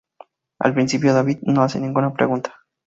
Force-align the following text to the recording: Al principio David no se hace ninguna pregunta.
Al 0.57 0.73
principio 0.73 1.13
David 1.13 1.41
no 1.43 1.59
se 1.61 1.65
hace 1.65 1.79
ninguna 1.79 2.11
pregunta. 2.11 2.55